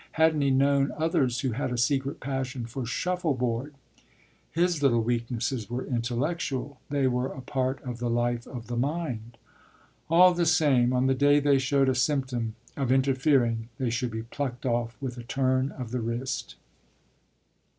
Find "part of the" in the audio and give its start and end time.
7.41-8.09